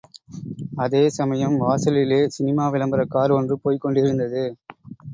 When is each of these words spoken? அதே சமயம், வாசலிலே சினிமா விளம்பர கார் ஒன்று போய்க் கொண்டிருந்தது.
அதே 0.75 1.09
சமயம், 1.09 1.57
வாசலிலே 1.57 2.27
சினிமா 2.29 2.69
விளம்பர 2.69 3.05
கார் 3.05 3.31
ஒன்று 3.31 3.57
போய்க் 3.59 3.81
கொண்டிருந்தது. 3.81 4.45